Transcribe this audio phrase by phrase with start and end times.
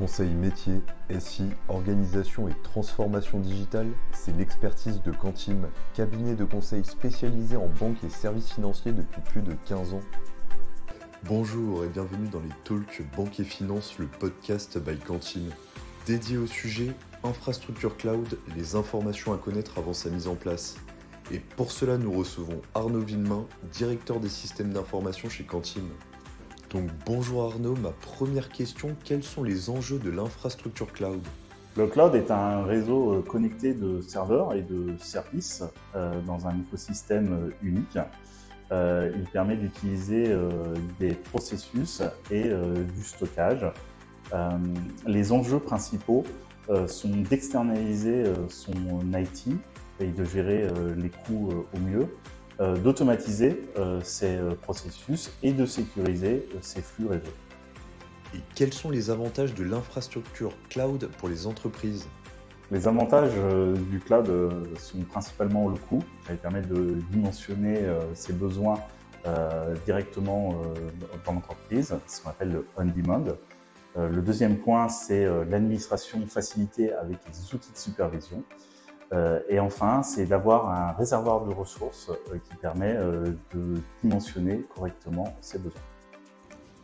[0.00, 0.80] Conseil métier,
[1.18, 8.02] SI, organisation et transformation digitale, c'est l'expertise de Quantim, cabinet de conseil spécialisé en banque
[8.02, 10.00] et services financiers depuis plus de 15 ans.
[11.24, 15.50] Bonjour et bienvenue dans les Talks Banque et Finance, le podcast by Quantim.
[16.06, 20.76] Dédié au sujet infrastructure cloud, les informations à connaître avant sa mise en place.
[21.30, 25.84] Et pour cela, nous recevons Arnaud Villemain, directeur des systèmes d'information chez Quantim.
[26.70, 31.20] Donc bonjour Arnaud, ma première question, quels sont les enjeux de l'infrastructure cloud?
[31.76, 35.64] Le cloud est un réseau euh, connecté de serveurs et de services
[35.96, 37.98] euh, dans un écosystème euh, unique.
[38.70, 40.32] il permet d'utiliser
[41.00, 42.44] des processus et
[42.94, 43.66] du stockage.
[45.06, 46.22] les enjeux principaux
[46.86, 48.72] sont d'externaliser son
[49.12, 49.48] IT
[49.98, 52.06] et de gérer les coûts au mieux,
[52.60, 57.32] d'automatiser euh, ces euh, processus et de sécuriser ces flux réseau.
[58.34, 62.06] Et quels sont les avantages de l'infrastructure cloud pour les entreprises?
[62.70, 63.34] Les avantages
[63.90, 64.30] du cloud
[64.78, 66.04] sont principalement le coût.
[66.28, 67.80] Ça permet de dimensionner
[68.14, 68.78] ses besoins
[69.84, 70.54] directement
[71.26, 73.24] dans l'entreprise, ce qu'on appelle le on-demand.
[73.96, 78.44] Le deuxième point, c'est l'administration facilitée avec les outils de supervision.
[79.12, 84.64] Euh, et enfin, c'est d'avoir un réservoir de ressources euh, qui permet euh, de dimensionner
[84.74, 85.80] correctement ses besoins.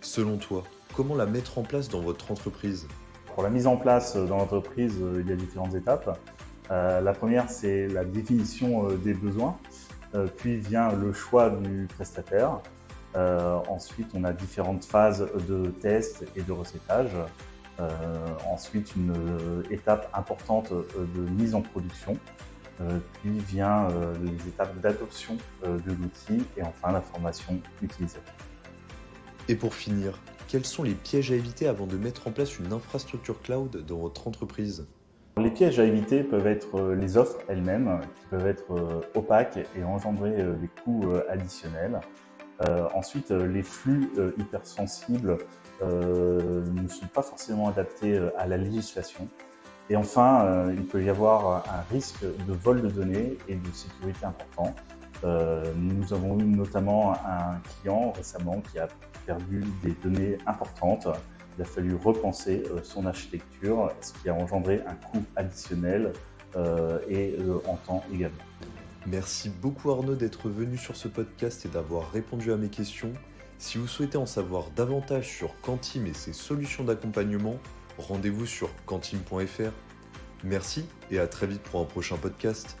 [0.00, 0.62] Selon toi,
[0.96, 2.86] comment la mettre en place dans votre entreprise?
[3.34, 6.20] Pour la mise en place dans l'entreprise, il y a différentes étapes.
[6.70, 9.56] la première, c'est la définition des besoins.
[10.36, 12.60] puis vient le choix du prestataire.
[13.16, 17.10] ensuite, on a différentes phases de test et de recettage.
[17.80, 17.88] Euh,
[18.48, 22.16] ensuite, une euh, étape importante euh, de mise en production.
[23.22, 23.86] puis vient
[24.24, 28.34] les étapes d'adoption de l'outil et enfin la formation utilisateur.
[29.48, 32.72] Et pour finir, quels sont les pièges à éviter avant de mettre en place une
[32.72, 34.88] infrastructure cloud dans votre entreprise?
[35.36, 40.42] Les pièges à éviter peuvent être les offres elles-mêmes, qui peuvent être opaques et engendrer
[40.60, 42.00] des coûts additionnels.
[42.92, 45.38] ensuite, les flux hypersensibles
[46.70, 49.28] ne sont pas forcément adaptés euh, à la législation.
[49.90, 53.70] Et enfin, euh, il peut y avoir un risque de vol de données et de
[53.72, 54.74] sécurité important.
[55.76, 58.88] nous avons eu notamment un client récemment qui a
[59.26, 61.06] perdu des données importantes.
[61.56, 66.12] Il a fallu repenser son architecture, ce qui a engendré un coût additionnel
[67.08, 67.36] et
[67.66, 68.44] en temps également.
[69.06, 73.12] Merci beaucoup Arnaud d'être venu sur ce podcast et d'avoir répondu à mes questions.
[73.58, 77.58] Si vous souhaitez en savoir davantage sur Quantim et ses solutions d'accompagnement,
[77.98, 79.72] rendez-vous sur quantim.fr.
[80.42, 82.76] Merci et à très vite pour un prochain podcast.